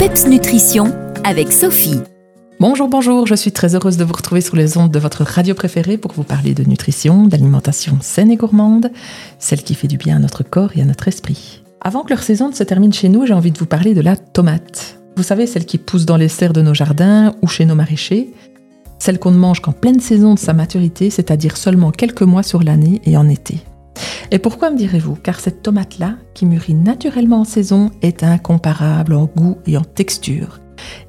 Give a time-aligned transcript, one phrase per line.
[0.00, 0.94] PEPS Nutrition
[1.24, 2.00] avec Sophie.
[2.58, 5.54] Bonjour, bonjour, je suis très heureuse de vous retrouver sur les ondes de votre radio
[5.54, 8.90] préférée pour vous parler de nutrition, d'alimentation saine et gourmande,
[9.38, 11.62] celle qui fait du bien à notre corps et à notre esprit.
[11.82, 14.00] Avant que leur saison ne se termine chez nous, j'ai envie de vous parler de
[14.00, 14.98] la tomate.
[15.18, 18.30] Vous savez, celle qui pousse dans les serres de nos jardins ou chez nos maraîchers,
[18.98, 22.62] celle qu'on ne mange qu'en pleine saison de sa maturité, c'est-à-dire seulement quelques mois sur
[22.62, 23.58] l'année et en été.
[24.30, 25.16] Et pourquoi me direz-vous?
[25.16, 30.60] Car cette tomate-là, qui mûrit naturellement en saison, est incomparable en goût et en texture,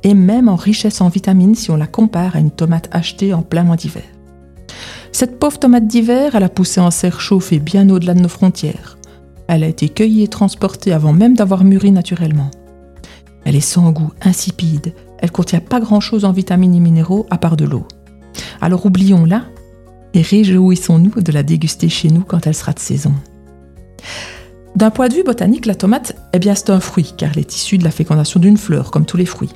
[0.04, 3.42] et même en richesse en vitamines si on la compare à une tomate achetée en
[3.42, 4.04] plein mois d'hiver.
[5.12, 8.98] Cette pauvre tomate d'hiver, elle a poussé en serre chauffée bien au-delà de nos frontières.
[9.48, 12.50] Elle a été cueillie et transportée avant même d'avoir mûri naturellement.
[13.44, 17.58] Elle est sans goût, insipide, elle contient pas grand-chose en vitamines et minéraux à part
[17.58, 17.86] de l'eau.
[18.62, 19.44] Alors oublions-la
[20.14, 23.14] et réjouissons-nous de la déguster chez nous quand elle sera de saison.
[24.76, 27.56] D'un point de vue botanique, la tomate, eh bien, c'est un fruit, car elle est
[27.56, 29.52] issue de la fécondation d'une fleur, comme tous les fruits.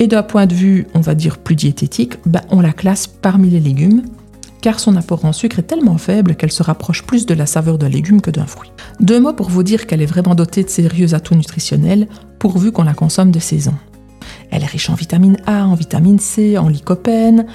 [0.00, 3.50] Et d'un point de vue, on va dire, plus diététique, ben, on la classe parmi
[3.50, 4.02] les légumes,
[4.60, 7.78] car son apport en sucre est tellement faible qu'elle se rapproche plus de la saveur
[7.78, 8.72] d'un légume que d'un fruit.
[9.00, 12.82] Deux mots pour vous dire qu'elle est vraiment dotée de sérieux atouts nutritionnels, pourvu qu'on
[12.82, 13.74] la consomme de saison.
[14.50, 17.46] Elle est riche en vitamine A, en vitamine C, en lycopène,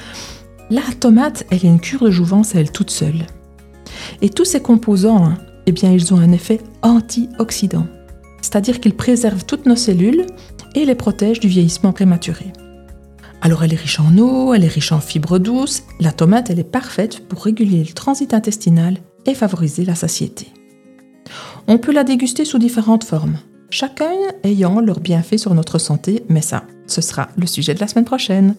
[0.73, 3.27] la tomate, elle est une cure de jouvence à elle toute seule.
[4.21, 7.85] Et tous ces composants, hein, eh bien, ils ont un effet antioxydant.
[8.41, 10.25] C'est-à-dire qu'ils préservent toutes nos cellules
[10.73, 12.51] et les protègent du vieillissement prématuré.
[13.41, 15.83] Alors elle est riche en eau, elle est riche en fibres douces.
[15.99, 20.47] La tomate, elle est parfaite pour réguler le transit intestinal et favoriser la satiété.
[21.67, 23.37] On peut la déguster sous différentes formes,
[23.73, 24.11] chacun
[24.43, 28.05] ayant leur bienfait sur notre santé, mais ça, ce sera le sujet de la semaine
[28.05, 28.55] prochaine.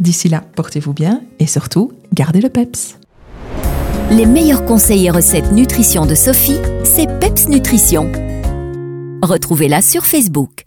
[0.00, 2.98] D'ici là, portez-vous bien et surtout, gardez le PEPS.
[4.10, 8.10] Les meilleurs conseils et recettes nutrition de Sophie, c'est PEPS Nutrition.
[9.22, 10.64] Retrouvez-la sur Facebook.